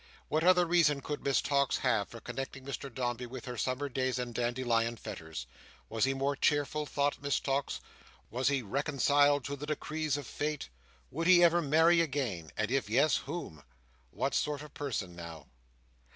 What 0.29 0.43
other 0.43 0.65
reason 0.65 1.01
could 1.01 1.23
Miss 1.23 1.43
Tox 1.43 1.77
have 1.77 2.09
for 2.09 2.19
connecting 2.19 2.65
Mr 2.65 2.91
Dombey 2.91 3.27
with 3.27 3.45
her 3.45 3.55
summer 3.55 3.87
days 3.87 4.17
and 4.17 4.33
dandelion 4.33 4.97
fetters? 4.97 5.45
Was 5.89 6.05
he 6.05 6.15
more 6.15 6.35
cheerful? 6.35 6.87
thought 6.87 7.21
Miss 7.21 7.39
Tox. 7.39 7.79
Was 8.31 8.47
he 8.47 8.63
reconciled 8.63 9.45
to 9.45 9.55
the 9.55 9.67
decrees 9.67 10.17
of 10.17 10.25
fate? 10.25 10.69
Would 11.11 11.27
he 11.27 11.43
ever 11.43 11.61
marry 11.61 12.01
again? 12.01 12.49
and 12.57 12.71
if 12.71 12.89
yes, 12.89 13.17
whom? 13.17 13.61
What 14.09 14.33
sort 14.33 14.63
of 14.63 14.73
person 14.73 15.15
now! 15.15 15.45